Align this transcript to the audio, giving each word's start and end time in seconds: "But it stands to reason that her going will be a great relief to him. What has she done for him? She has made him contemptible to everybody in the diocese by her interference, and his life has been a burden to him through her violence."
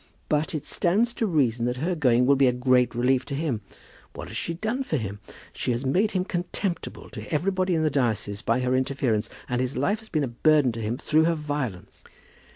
"But 0.29 0.55
it 0.55 0.65
stands 0.65 1.13
to 1.13 1.27
reason 1.27 1.67
that 1.67 1.77
her 1.77 1.93
going 1.93 2.25
will 2.25 2.35
be 2.35 2.47
a 2.47 2.51
great 2.51 2.95
relief 2.95 3.23
to 3.25 3.35
him. 3.35 3.61
What 4.13 4.29
has 4.29 4.35
she 4.37 4.55
done 4.55 4.81
for 4.81 4.97
him? 4.97 5.19
She 5.53 5.69
has 5.73 5.85
made 5.85 6.09
him 6.13 6.25
contemptible 6.25 7.07
to 7.11 7.31
everybody 7.31 7.75
in 7.75 7.83
the 7.83 7.91
diocese 7.91 8.41
by 8.41 8.61
her 8.61 8.75
interference, 8.75 9.29
and 9.47 9.61
his 9.61 9.77
life 9.77 9.99
has 9.99 10.09
been 10.09 10.23
a 10.23 10.27
burden 10.27 10.71
to 10.71 10.81
him 10.81 10.97
through 10.97 11.25
her 11.25 11.35
violence." 11.35 12.03